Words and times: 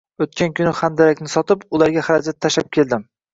–O‘tgan 0.25 0.53
kuni 0.59 0.71
handalakni 0.79 1.29
sotib, 1.33 1.67
ularga 1.81 2.05
xarajat 2.09 2.41
tashlab 2.47 2.73
keldim 2.79 3.07